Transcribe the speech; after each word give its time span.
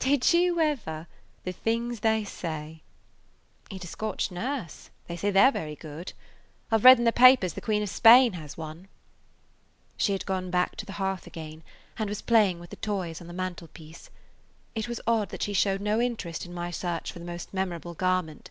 "Did 0.00 0.32
you 0.32 0.58
ever! 0.58 1.06
The 1.44 1.52
things 1.52 2.00
they 2.00 2.24
say! 2.24 2.82
He 3.70 3.78
'd 3.78 3.84
a 3.84 3.86
Scotch 3.86 4.32
nurse. 4.32 4.90
They 5.06 5.16
say 5.16 5.30
they 5.30 5.40
're 5.46 5.52
very 5.52 5.76
good. 5.76 6.14
I 6.72 6.76
've 6.78 6.84
read 6.84 6.98
in 6.98 7.04
the 7.04 7.12
papers 7.12 7.52
the 7.52 7.60
Queen 7.60 7.80
of 7.84 7.88
Spain 7.88 8.32
has 8.32 8.56
one." 8.58 8.88
She 9.96 10.10
had 10.14 10.26
gone 10.26 10.50
back 10.50 10.74
to 10.78 10.84
the 10.84 10.94
hearth 10.94 11.28
again, 11.28 11.62
and 11.96 12.08
was 12.08 12.22
playing 12.22 12.58
with 12.58 12.70
the 12.70 12.74
toys 12.74 13.20
on 13.20 13.28
the 13.28 13.32
mantelpiece. 13.32 14.10
It 14.74 14.88
was 14.88 15.00
odd 15.06 15.28
that 15.28 15.44
she 15.44 15.52
showed 15.52 15.80
no 15.80 16.00
interest 16.00 16.44
in 16.44 16.52
my 16.52 16.72
search 16.72 17.12
for 17.12 17.20
the 17.20 17.24
most 17.24 17.54
memorable 17.54 17.94
garment. 17.94 18.50